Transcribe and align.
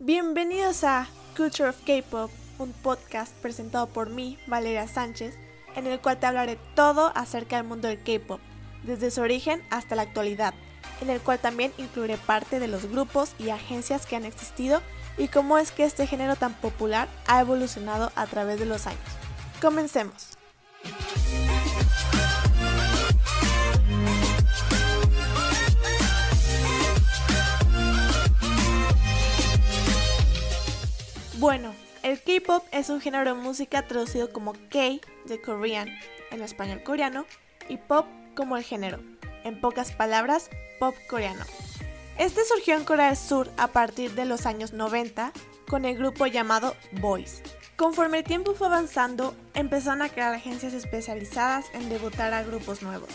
Bienvenidos 0.00 0.84
a 0.84 1.08
Culture 1.36 1.70
of 1.70 1.80
K-Pop, 1.84 2.30
un 2.60 2.72
podcast 2.72 3.34
presentado 3.38 3.88
por 3.88 4.10
mí, 4.10 4.38
Valeria 4.46 4.86
Sánchez, 4.86 5.34
en 5.74 5.88
el 5.88 5.98
cual 5.98 6.20
te 6.20 6.26
hablaré 6.26 6.56
todo 6.76 7.10
acerca 7.16 7.56
del 7.56 7.66
mundo 7.66 7.88
del 7.88 8.00
K-Pop, 8.04 8.38
desde 8.84 9.10
su 9.10 9.22
origen 9.22 9.60
hasta 9.70 9.96
la 9.96 10.02
actualidad, 10.02 10.54
en 11.00 11.10
el 11.10 11.20
cual 11.20 11.40
también 11.40 11.72
incluiré 11.78 12.16
parte 12.16 12.60
de 12.60 12.68
los 12.68 12.86
grupos 12.86 13.32
y 13.40 13.50
agencias 13.50 14.06
que 14.06 14.14
han 14.14 14.24
existido 14.24 14.82
y 15.16 15.26
cómo 15.26 15.58
es 15.58 15.72
que 15.72 15.82
este 15.82 16.06
género 16.06 16.36
tan 16.36 16.54
popular 16.54 17.08
ha 17.26 17.40
evolucionado 17.40 18.12
a 18.14 18.26
través 18.26 18.60
de 18.60 18.66
los 18.66 18.86
años. 18.86 19.00
Comencemos. 19.60 20.37
Bueno, 31.38 31.72
el 32.02 32.20
K-pop 32.20 32.64
es 32.72 32.90
un 32.90 33.00
género 33.00 33.32
de 33.32 33.40
música 33.40 33.86
traducido 33.86 34.32
como 34.32 34.54
K 34.54 34.98
de 35.24 35.40
Korean, 35.40 35.88
en 36.32 36.42
español 36.42 36.82
coreano, 36.82 37.26
y 37.68 37.76
pop 37.76 38.06
como 38.34 38.56
el 38.56 38.64
género, 38.64 38.98
en 39.44 39.60
pocas 39.60 39.92
palabras, 39.92 40.50
pop 40.80 40.96
coreano. 41.08 41.44
Este 42.18 42.44
surgió 42.44 42.74
en 42.74 42.82
Corea 42.82 43.06
del 43.06 43.16
Sur 43.16 43.52
a 43.56 43.68
partir 43.68 44.16
de 44.16 44.24
los 44.24 44.46
años 44.46 44.72
90 44.72 45.30
con 45.68 45.84
el 45.84 45.96
grupo 45.96 46.26
llamado 46.26 46.74
Boys. 47.00 47.40
Conforme 47.76 48.18
el 48.18 48.24
tiempo 48.24 48.54
fue 48.54 48.66
avanzando, 48.66 49.36
empezaron 49.54 50.02
a 50.02 50.08
crear 50.08 50.34
agencias 50.34 50.74
especializadas 50.74 51.66
en 51.72 51.88
debutar 51.88 52.34
a 52.34 52.42
grupos 52.42 52.82
nuevos. 52.82 53.10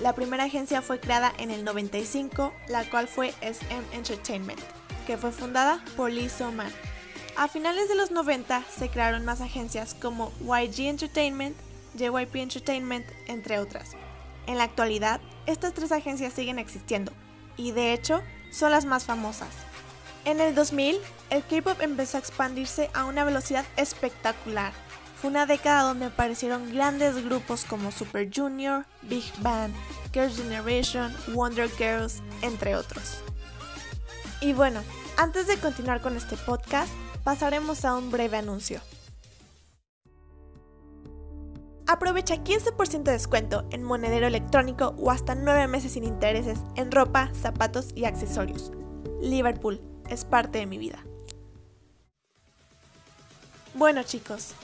La 0.00 0.16
primera 0.16 0.42
agencia 0.42 0.82
fue 0.82 0.98
creada 0.98 1.32
en 1.38 1.52
el 1.52 1.62
95, 1.62 2.52
la 2.66 2.82
cual 2.90 3.06
fue 3.06 3.32
SM 3.42 3.84
Entertainment, 3.92 4.60
que 5.06 5.16
fue 5.16 5.30
fundada 5.30 5.84
por 5.96 6.10
Lee 6.10 6.28
So-man. 6.28 6.72
A 7.40 7.48
finales 7.48 7.88
de 7.88 7.94
los 7.94 8.10
90 8.10 8.64
se 8.64 8.90
crearon 8.90 9.24
más 9.24 9.40
agencias 9.40 9.94
como 9.94 10.30
YG 10.42 10.80
Entertainment, 10.80 11.56
JYP 11.94 12.36
Entertainment, 12.36 13.06
entre 13.28 13.58
otras. 13.58 13.92
En 14.46 14.58
la 14.58 14.64
actualidad, 14.64 15.22
estas 15.46 15.72
tres 15.72 15.90
agencias 15.90 16.34
siguen 16.34 16.58
existiendo 16.58 17.12
y 17.56 17.72
de 17.72 17.94
hecho 17.94 18.20
son 18.52 18.72
las 18.72 18.84
más 18.84 19.06
famosas. 19.06 19.48
En 20.26 20.38
el 20.38 20.54
2000, 20.54 20.98
el 21.30 21.42
K-pop 21.42 21.80
empezó 21.80 22.18
a 22.18 22.20
expandirse 22.20 22.90
a 22.92 23.06
una 23.06 23.24
velocidad 23.24 23.64
espectacular. 23.78 24.74
Fue 25.18 25.30
una 25.30 25.46
década 25.46 25.84
donde 25.84 26.06
aparecieron 26.06 26.70
grandes 26.70 27.24
grupos 27.24 27.64
como 27.64 27.90
Super 27.90 28.28
Junior, 28.30 28.84
Big 29.00 29.24
Bang, 29.38 29.72
Girls' 30.12 30.36
Generation, 30.36 31.10
Wonder 31.28 31.70
Girls, 31.70 32.22
entre 32.42 32.76
otros. 32.76 33.22
Y 34.42 34.52
bueno, 34.52 34.82
antes 35.16 35.46
de 35.46 35.56
continuar 35.56 36.02
con 36.02 36.18
este 36.18 36.36
podcast, 36.36 36.92
pasaremos 37.24 37.84
a 37.84 37.94
un 37.94 38.10
breve 38.10 38.36
anuncio. 38.36 38.80
Aprovecha 41.86 42.36
15% 42.36 43.02
de 43.02 43.12
descuento 43.12 43.66
en 43.70 43.82
monedero 43.82 44.26
electrónico 44.26 44.94
o 44.98 45.10
hasta 45.10 45.34
9 45.34 45.66
meses 45.66 45.92
sin 45.92 46.04
intereses 46.04 46.60
en 46.76 46.92
ropa, 46.92 47.30
zapatos 47.34 47.88
y 47.96 48.04
accesorios. 48.04 48.70
Liverpool 49.20 49.80
es 50.08 50.24
parte 50.24 50.58
de 50.58 50.66
mi 50.66 50.78
vida. 50.78 51.04
Bueno 53.74 54.02
chicos, 54.04 54.54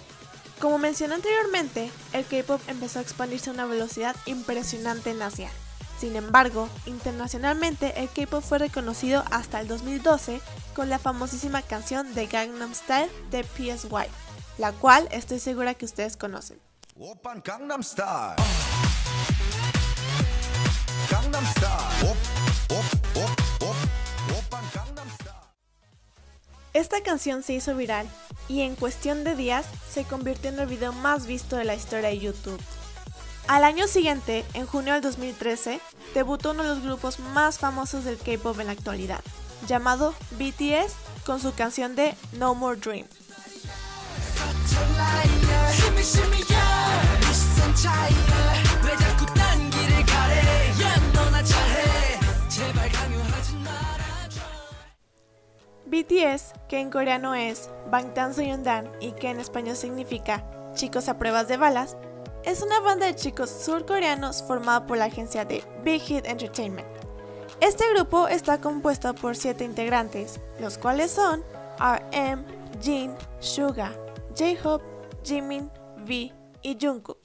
como 0.61 0.79
mencioné 0.79 1.15
anteriormente, 1.15 1.91
el 2.13 2.25
K-Pop 2.25 2.61
empezó 2.69 2.99
a 2.99 3.03
expandirse 3.03 3.51
a 3.51 3.53
una 3.53 3.67
velocidad 3.67 4.17
impresionante 4.27 5.11
en 5.11 5.21
Asia. 5.21 5.51
Sin 5.99 6.15
embargo, 6.15 6.69
internacionalmente 6.85 8.01
el 8.01 8.11
K-Pop 8.11 8.43
fue 8.43 8.59
reconocido 8.59 9.25
hasta 9.31 9.61
el 9.61 9.69
2012 9.69 10.41
con 10.75 10.91
la 10.91 10.99
famosísima 10.99 11.63
canción 11.63 12.13
de 12.15 12.27
Gangnam 12.27 12.75
Style 12.75 13.11
de 13.31 13.45
PSY, 13.45 14.11
la 14.59 14.73
cual 14.73 15.09
estoy 15.11 15.39
segura 15.39 15.75
que 15.75 15.87
ustedes 15.87 16.17
conocen. 16.17 16.59
Esta 26.75 27.03
canción 27.03 27.43
se 27.43 27.55
hizo 27.55 27.75
viral 27.75 28.07
y 28.49 28.61
en 28.61 28.77
cuestión 28.77 29.25
de 29.25 29.35
días 29.35 29.65
se 29.91 30.05
convirtió 30.05 30.51
en 30.51 30.59
el 30.59 30.67
video 30.67 30.93
más 30.93 31.27
visto 31.27 31.57
de 31.57 31.65
la 31.65 31.75
historia 31.75 32.11
de 32.11 32.19
YouTube. 32.19 32.61
Al 33.49 33.63
año 33.63 33.87
siguiente, 33.87 34.45
en 34.55 34.67
junio 34.67 34.95
del 34.95 35.03
2013, 35.03 35.81
debutó 36.15 36.51
uno 36.51 36.65
de 36.65 36.71
los 36.71 36.83
grupos 36.83 37.21
más 37.21 37.59
famosos 37.61 38.05
del 38.05 38.19
K-pop 38.19 38.59
en 38.59 38.67
la 38.67 38.73
actualidad, 38.73 39.21
llamado 39.69 40.15
BTS, 40.33 40.95
con 41.25 41.41
su 41.41 41.55
canción 41.55 41.95
de 41.95 42.15
No 42.33 42.57
More 42.57 42.79
Dream. 42.79 43.07
BTS, 55.87 56.53
que 56.69 56.81
en 56.81 56.91
coreano 56.91 57.37
es 57.37 57.71
Bangtan 57.93 58.35
Soyeondan 58.35 58.91
y 59.01 59.13
que 59.13 59.31
en 59.31 59.39
español 59.39 59.77
significa 59.77 60.45
Chicos 60.75 61.09
a 61.09 61.17
pruebas 61.17 61.49
de 61.49 61.57
balas, 61.57 61.97
es 62.47 62.63
una 62.63 62.79
banda 62.79 63.07
de 63.07 63.17
chicos 63.17 63.51
surcoreanos 63.51 64.43
formada 64.43 64.87
por 64.87 64.97
la 64.97 65.07
agencia 65.07 65.45
de 65.45 65.65
Big 65.83 66.01
Hit 66.01 66.25
Entertainment. 66.27 66.87
Este 67.61 67.85
grupo 67.93 68.29
está 68.29 68.61
compuesto 68.61 69.13
por 69.15 69.35
siete 69.35 69.65
integrantes, 69.65 70.39
los 70.61 70.79
cuales 70.79 71.11
son 71.11 71.43
RM, 71.79 72.45
Jin, 72.81 73.15
Suga, 73.41 73.93
J-Hope, 74.39 74.85
Jimin, 75.25 75.71
V 76.07 76.33
y 76.63 76.79
Jungkook. 76.81 77.19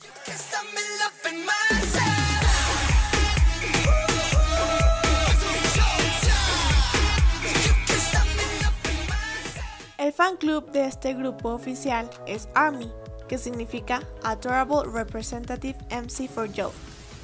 El 9.99 10.13
fan 10.13 10.35
club 10.37 10.71
de 10.71 10.85
este 10.85 11.13
grupo 11.13 11.49
oficial 11.49 12.09
es 12.25 12.49
ARMY, 12.55 12.91
que 13.31 13.37
significa 13.37 14.03
Adorable 14.23 14.91
Representative 14.91 15.77
MC 15.89 16.27
for 16.27 16.49
Joe, 16.53 16.73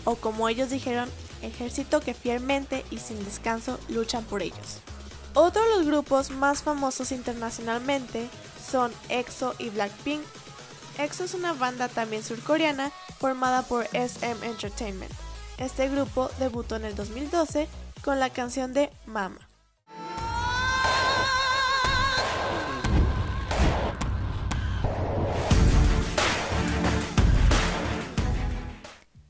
o 0.05 0.15
como 0.15 0.47
ellos 0.47 0.69
dijeron, 0.69 1.09
ejército 1.41 1.99
que 1.99 2.13
fielmente 2.13 2.85
y 2.91 2.99
sin 2.99 3.21
descanso 3.25 3.77
luchan 3.89 4.23
por 4.23 4.41
ellos. 4.41 4.79
Otro 5.33 5.61
de 5.61 5.69
los 5.75 5.85
grupos 5.85 6.31
más 6.31 6.63
famosos 6.63 7.11
internacionalmente 7.11 8.29
son 8.65 8.93
EXO 9.09 9.53
y 9.59 9.69
Blackpink. 9.69 10.21
EXO 10.97 11.25
es 11.25 11.33
una 11.33 11.51
banda 11.51 11.89
también 11.89 12.23
surcoreana 12.23 12.93
formada 13.19 13.63
por 13.63 13.85
SM 13.91 14.47
Entertainment. 14.47 15.11
Este 15.57 15.89
grupo 15.89 16.29
debutó 16.39 16.77
en 16.77 16.85
el 16.85 16.95
2012 16.95 17.67
con 18.01 18.21
la 18.21 18.29
canción 18.29 18.71
de 18.71 18.91
Mama. 19.07 19.49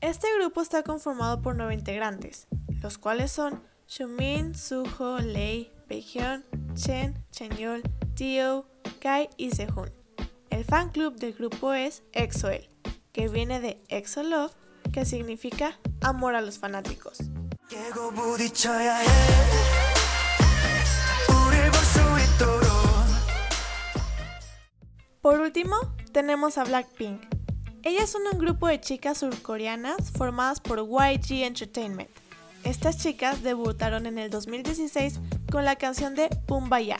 Este 0.08 0.26
grupo 0.38 0.62
está 0.62 0.82
conformado 0.82 1.42
por 1.42 1.54
nueve 1.54 1.74
integrantes, 1.74 2.46
los 2.80 2.96
cuales 2.96 3.30
son 3.30 3.62
Shumin, 3.88 4.54
Suho, 4.54 5.18
Lei, 5.18 5.70
Baekhyun, 5.86 6.46
Chen, 6.72 7.22
Chenyol, 7.30 7.82
Dio, 8.14 8.66
Kai 9.00 9.28
y 9.36 9.50
Sehun. 9.50 9.90
El 10.48 10.64
fan 10.64 10.88
club 10.92 11.16
del 11.16 11.34
grupo 11.34 11.74
es 11.74 12.04
EXO-L, 12.12 12.70
que 13.12 13.28
viene 13.28 13.60
de 13.60 13.84
EXO 13.88 14.22
Love, 14.22 14.54
que 14.94 15.04
significa 15.04 15.78
amor 16.00 16.36
a 16.36 16.40
los 16.40 16.58
fanáticos. 16.58 17.18
Por 25.20 25.40
último, 25.40 25.76
tenemos 26.12 26.56
a 26.56 26.64
Blackpink. 26.64 27.37
Ellas 27.84 28.10
son 28.10 28.22
un 28.32 28.38
grupo 28.38 28.66
de 28.66 28.80
chicas 28.80 29.18
surcoreanas 29.18 30.10
formadas 30.10 30.60
por 30.60 30.80
YG 30.80 31.44
Entertainment. 31.44 32.10
Estas 32.64 32.98
chicas 32.98 33.42
debutaron 33.42 34.06
en 34.06 34.18
el 34.18 34.30
2016 34.30 35.20
con 35.50 35.64
la 35.64 35.76
canción 35.76 36.14
de 36.14 36.28
Bumbaya. 36.46 36.98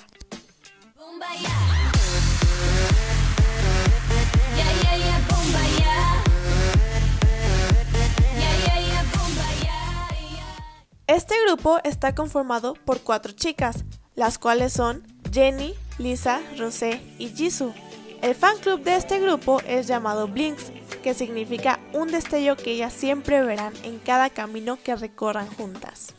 Este 11.08 11.34
grupo 11.46 11.80
está 11.84 12.14
conformado 12.14 12.74
por 12.74 13.00
cuatro 13.00 13.32
chicas, 13.32 13.84
las 14.14 14.38
cuales 14.38 14.74
son 14.74 15.02
Jenny, 15.32 15.74
Lisa, 15.98 16.40
Rosé 16.56 17.00
y 17.18 17.30
Jisoo. 17.30 17.74
El 18.20 18.34
fan 18.34 18.58
club 18.58 18.82
de 18.82 18.96
este 18.96 19.20
grupo 19.20 19.60
es 19.60 19.86
llamado 19.86 20.26
Blinks, 20.26 20.72
que 21.04 21.14
significa 21.14 21.78
un 21.92 22.08
destello 22.08 22.56
que 22.56 22.72
ellas 22.72 22.92
siempre 22.92 23.42
verán 23.42 23.72
en 23.84 24.00
cada 24.00 24.28
camino 24.30 24.76
que 24.82 24.96
recorran 24.96 25.46
juntas. 25.46 26.14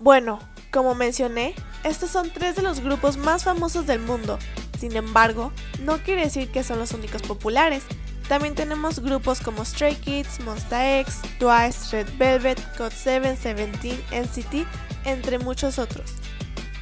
Bueno, 0.00 0.40
como 0.72 0.96
mencioné, 0.96 1.54
estos 1.84 2.10
son 2.10 2.30
tres 2.30 2.56
de 2.56 2.62
los 2.62 2.80
grupos 2.80 3.16
más 3.16 3.44
famosos 3.44 3.86
del 3.86 4.00
mundo. 4.00 4.40
Sin 4.80 4.96
embargo, 4.96 5.52
no 5.82 5.98
quiere 5.98 6.22
decir 6.22 6.50
que 6.50 6.64
son 6.64 6.78
los 6.78 6.92
únicos 6.92 7.22
populares, 7.22 7.84
también 8.30 8.54
tenemos 8.54 9.00
grupos 9.00 9.40
como 9.40 9.64
Stray 9.64 9.96
Kids, 9.96 10.38
Monsta 10.44 11.00
X, 11.00 11.20
Twice, 11.40 11.90
Red 11.90 12.16
Velvet, 12.16 12.60
GOT7, 12.78 13.34
Seventeen, 13.34 14.00
NCT, 14.12 14.68
entre 15.04 15.40
muchos 15.40 15.80
otros. 15.80 16.12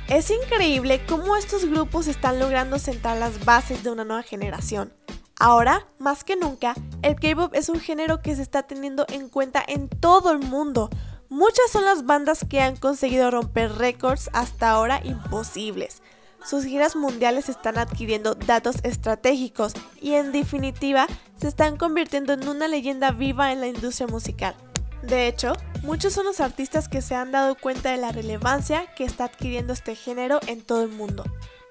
Es 0.09 0.31
increíble 0.31 1.01
cómo 1.09 1.37
estos 1.37 1.65
grupos 1.65 2.07
están 2.07 2.39
logrando 2.39 2.79
sentar 2.79 3.17
las 3.17 3.47
bases 3.47 3.83
de 3.83 3.91
una 3.91 4.05
nueva 4.05 4.23
generación. 4.23 4.93
Ahora, 5.41 5.89
más 5.99 6.23
que 6.23 6.37
nunca, 6.37 6.75
el 7.01 7.17
K-pop 7.17 7.55
es 7.55 7.71
un 7.71 7.81
género 7.81 8.21
que 8.21 8.37
se 8.37 8.43
está 8.43 8.65
teniendo 8.65 9.07
en 9.09 9.31
cuenta 9.31 9.65
en 9.67 9.89
todo 9.89 10.33
el 10.33 10.41
mundo. 10.41 10.91
Muchas 11.31 11.71
son 11.73 11.87
las 11.87 12.05
bandas 12.05 12.45
que 12.47 12.61
han 12.61 12.77
conseguido 12.77 13.31
romper 13.31 13.73
récords 13.73 14.29
hasta 14.35 14.69
ahora 14.69 15.01
imposibles. 15.03 16.03
Sus 16.49 16.65
giras 16.65 16.97
mundiales 16.97 17.51
están 17.51 17.77
adquiriendo 17.77 18.35
datos 18.35 18.77
estratégicos 18.83 19.75
y 20.01 20.15
en 20.15 20.33
definitiva 20.33 21.07
se 21.39 21.47
están 21.47 21.77
convirtiendo 21.77 22.33
en 22.33 22.49
una 22.49 22.69
leyenda 22.69 23.11
viva 23.11 23.53
en 23.53 23.61
la 23.61 23.67
industria 23.67 24.07
musical. 24.07 24.55
De 25.03 25.27
hecho, 25.29 25.53
muchos 25.83 26.15
son 26.15 26.25
los 26.25 26.41
artistas 26.41 26.89
que 26.89 27.03
se 27.03 27.15
han 27.15 27.33
dado 27.33 27.55
cuenta 27.55 27.91
de 27.91 27.99
la 27.99 28.13
relevancia 28.13 28.87
que 28.95 29.05
está 29.05 29.25
adquiriendo 29.25 29.75
este 29.75 29.95
género 29.95 30.41
en 30.47 30.63
todo 30.63 30.85
el 30.85 30.89
mundo. 30.89 31.23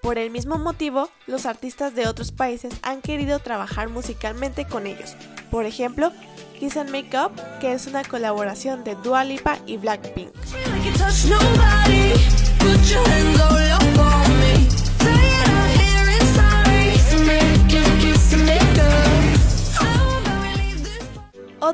Por 0.04 0.20
el 0.20 0.30
mismo 0.30 0.60
motivo, 0.60 1.10
los 1.26 1.48
artistas 1.48 1.96
de 1.96 2.08
otros 2.08 2.32
países 2.32 2.76
han 2.84 3.02
querido 3.02 3.40
trabajar 3.40 3.90
musicalmente 3.90 4.68
con 4.68 4.86
ellos. 4.86 5.16
Por 5.50 5.66
ejemplo, 5.66 6.12
Kiss 6.60 6.78
and 6.78 6.92
Make 6.92 7.18
Up, 7.18 7.32
que 7.60 7.74
es 7.74 7.88
una 7.88 8.04
colaboración 8.04 8.84
de 8.84 8.94
Dua 8.94 9.24
Lipa 9.24 9.58
y 9.66 9.78
Blackpink. 9.78 10.36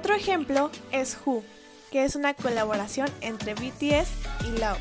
Otro 0.04 0.16
ejemplo 0.16 0.70
es 0.92 1.18
Who, 1.26 1.46
que 1.90 2.04
es 2.04 2.18
una 2.18 2.34
colaboración 2.34 3.08
entre 3.22 3.54
BTS 3.54 4.10
y 4.46 4.60
Love. 4.60 4.78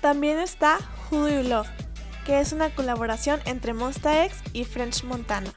También 0.00 0.38
está 0.38 0.78
Who 1.10 1.18
Do 1.18 1.28
You 1.28 1.42
Love, 1.46 1.68
que 2.24 2.40
es 2.40 2.54
una 2.54 2.74
colaboración 2.74 3.38
entre 3.44 3.74
Monsta 3.74 4.24
X 4.24 4.38
y 4.54 4.64
French 4.64 5.04
Montana. 5.04 5.52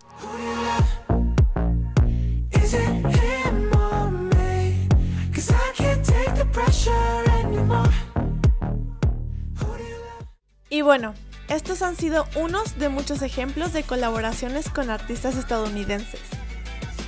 Y 10.69 10.81
bueno, 10.81 11.13
estos 11.47 11.81
han 11.81 11.95
sido 11.95 12.25
unos 12.35 12.77
de 12.77 12.89
muchos 12.89 13.21
ejemplos 13.21 13.71
de 13.71 13.83
colaboraciones 13.83 14.69
con 14.69 14.89
artistas 14.89 15.37
estadounidenses. 15.37 16.19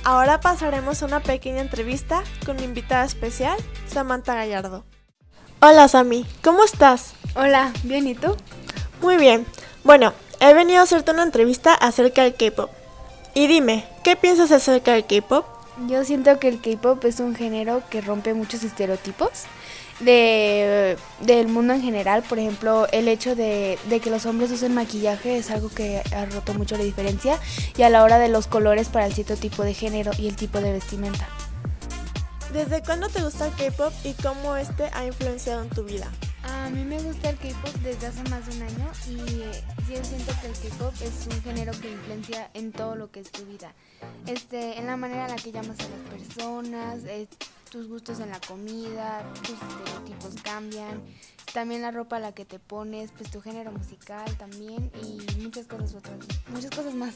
Ahora 0.04 0.40
pasaremos 0.40 1.02
a 1.02 1.06
una 1.06 1.20
pequeña 1.20 1.60
entrevista 1.60 2.22
con 2.46 2.56
mi 2.56 2.62
invitada 2.62 3.04
especial, 3.04 3.58
Samantha 3.86 4.34
Gallardo. 4.34 4.84
Hola 5.60 5.86
Sami, 5.88 6.24
¿cómo 6.42 6.64
estás? 6.64 7.12
Hola, 7.34 7.72
bien, 7.82 8.06
¿y 8.06 8.14
tú? 8.14 8.36
Muy 9.02 9.16
bien. 9.16 9.44
Bueno, 9.84 10.14
he 10.40 10.54
venido 10.54 10.80
a 10.80 10.84
hacerte 10.84 11.10
una 11.10 11.24
entrevista 11.24 11.74
acerca 11.74 12.22
del 12.22 12.36
K-Pop. 12.36 12.70
Y 13.34 13.48
dime, 13.48 13.84
¿qué 14.02 14.16
piensas 14.16 14.50
acerca 14.50 14.92
del 14.92 15.04
K-Pop? 15.04 15.44
Yo 15.86 16.04
siento 16.04 16.40
que 16.40 16.48
el 16.48 16.60
K-Pop 16.60 17.04
es 17.04 17.20
un 17.20 17.36
género 17.36 17.82
que 17.88 18.00
rompe 18.00 18.34
muchos 18.34 18.64
estereotipos 18.64 19.44
de, 20.00 20.96
del 21.20 21.46
mundo 21.48 21.74
en 21.74 21.82
general. 21.82 22.24
Por 22.28 22.40
ejemplo, 22.40 22.88
el 22.90 23.06
hecho 23.06 23.36
de, 23.36 23.78
de, 23.88 24.00
que 24.00 24.10
los 24.10 24.26
hombres 24.26 24.50
usen 24.50 24.74
maquillaje 24.74 25.36
es 25.36 25.50
algo 25.50 25.68
que 25.68 26.02
ha 26.14 26.24
roto 26.26 26.52
mucho 26.54 26.76
la 26.76 26.82
diferencia. 26.82 27.38
Y 27.76 27.82
a 27.82 27.90
la 27.90 28.02
hora 28.02 28.18
de 28.18 28.28
los 28.28 28.48
colores 28.48 28.88
para 28.88 29.06
el 29.06 29.14
cierto 29.14 29.36
tipo 29.36 29.62
de 29.62 29.72
género 29.72 30.10
y 30.18 30.26
el 30.26 30.34
tipo 30.34 30.60
de 30.60 30.72
vestimenta. 30.72 31.28
¿Desde 32.52 32.82
cuándo 32.82 33.08
te 33.08 33.22
gusta 33.22 33.46
el 33.46 33.52
K-Pop 33.52 33.92
y 34.02 34.14
cómo 34.14 34.56
este 34.56 34.90
ha 34.94 35.06
influenciado 35.06 35.62
en 35.62 35.68
tu 35.68 35.84
vida? 35.84 36.10
A 36.68 36.70
mí 36.70 36.84
me 36.84 37.00
gusta 37.00 37.30
el 37.30 37.38
K-pop 37.38 37.74
desde 37.82 38.08
hace 38.08 38.22
más 38.24 38.44
de 38.46 38.54
un 38.56 38.62
año 38.62 38.92
y 39.06 39.16
sí 39.86 39.94
siento 40.02 40.34
que 40.38 40.48
el 40.48 40.52
K-pop 40.52 40.92
es 41.00 41.26
un 41.26 41.42
género 41.42 41.72
que 41.80 41.90
influencia 41.90 42.50
en 42.52 42.72
todo 42.72 42.94
lo 42.94 43.10
que 43.10 43.20
es 43.20 43.30
tu 43.30 43.46
vida. 43.46 43.72
Este, 44.26 44.78
en 44.78 44.86
la 44.86 44.98
manera 44.98 45.24
en 45.24 45.30
la 45.30 45.36
que 45.36 45.50
llamas 45.50 45.78
a 45.80 45.84
las 45.88 46.20
personas, 46.20 47.04
eh, 47.04 47.26
tus 47.70 47.88
gustos 47.88 48.20
en 48.20 48.28
la 48.28 48.38
comida, 48.40 49.24
tus 49.44 49.52
estereotipos 49.54 50.42
cambian, 50.42 51.02
también 51.54 51.80
la 51.80 51.90
ropa 51.90 52.16
a 52.16 52.20
la 52.20 52.32
que 52.32 52.44
te 52.44 52.58
pones, 52.58 53.12
pues 53.16 53.30
tu 53.30 53.40
género 53.40 53.72
musical 53.72 54.26
también 54.36 54.92
y 55.02 55.40
muchas 55.40 55.66
cosas 55.66 55.94
otras, 55.94 56.18
muchas 56.48 56.70
cosas 56.70 56.92
más. 56.92 57.14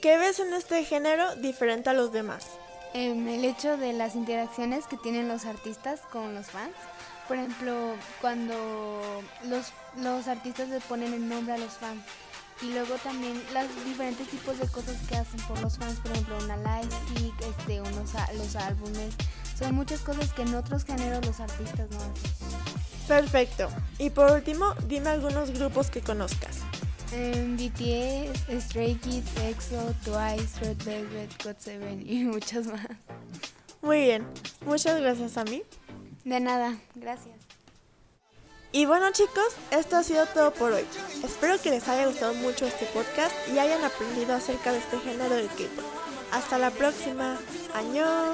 ¿Qué 0.00 0.16
ves 0.16 0.38
en 0.38 0.54
este 0.54 0.84
género 0.84 1.34
diferente 1.34 1.90
a 1.90 1.92
los 1.92 2.12
demás? 2.12 2.46
Eh, 2.94 3.10
el 3.10 3.44
hecho 3.44 3.76
de 3.78 3.92
las 3.94 4.14
interacciones 4.14 4.86
que 4.86 4.96
tienen 4.96 5.26
los 5.26 5.44
artistas 5.44 6.02
con 6.12 6.36
los 6.36 6.46
fans 6.46 6.74
por 7.28 7.36
ejemplo, 7.36 7.94
cuando 8.20 9.22
los, 9.48 9.72
los 9.96 10.28
artistas 10.28 10.68
le 10.68 10.80
ponen 10.80 11.12
el 11.14 11.28
nombre 11.28 11.54
a 11.54 11.58
los 11.58 11.72
fans. 11.74 12.02
Y 12.60 12.72
luego 12.72 12.94
también 13.02 13.42
los 13.52 13.84
diferentes 13.84 14.28
tipos 14.28 14.58
de 14.58 14.68
cosas 14.68 14.96
que 15.08 15.16
hacen 15.16 15.40
por 15.48 15.60
los 15.60 15.78
fans, 15.78 15.98
por 16.00 16.12
ejemplo, 16.12 16.38
una 16.38 16.56
lightstick, 16.56 17.34
este, 17.40 17.80
unos, 17.80 18.12
los 18.36 18.56
álbumes. 18.56 19.14
Son 19.58 19.74
muchas 19.74 20.00
cosas 20.00 20.32
que 20.32 20.42
en 20.42 20.54
otros 20.54 20.84
géneros 20.84 21.24
los 21.26 21.40
artistas 21.40 21.90
no 21.90 21.98
hacen. 21.98 22.52
Perfecto. 23.08 23.68
Y 23.98 24.10
por 24.10 24.30
último, 24.30 24.74
dime 24.86 25.10
algunos 25.10 25.50
grupos 25.50 25.90
que 25.90 26.00
conozcas. 26.00 26.58
BTS, 27.12 28.64
Stray 28.64 28.94
Kids, 28.94 29.36
EXO, 29.36 29.94
Twice, 30.04 30.58
Red 30.60 30.82
Velvet, 30.84 31.30
GOT7 31.42 32.06
y 32.06 32.24
muchas 32.24 32.66
más. 32.66 32.86
Muy 33.82 34.00
bien. 34.02 34.26
Muchas 34.64 35.00
gracias 35.00 35.36
a 35.36 35.44
mí. 35.44 35.62
De 36.24 36.40
nada, 36.40 36.76
gracias. 36.94 37.36
Y 38.74 38.86
bueno 38.86 39.10
chicos, 39.12 39.54
esto 39.70 39.96
ha 39.96 40.02
sido 40.02 40.24
todo 40.26 40.52
por 40.52 40.72
hoy. 40.72 40.86
Espero 41.22 41.60
que 41.60 41.70
les 41.70 41.86
haya 41.88 42.06
gustado 42.06 42.32
mucho 42.34 42.66
este 42.66 42.86
podcast 42.86 43.34
y 43.52 43.58
hayan 43.58 43.84
aprendido 43.84 44.34
acerca 44.34 44.72
de 44.72 44.78
este 44.78 44.98
género 45.00 45.34
del 45.34 45.48
K-pop. 45.48 45.84
Hasta 46.32 46.58
la 46.58 46.70
próxima. 46.70 47.36
Año. 47.74 48.32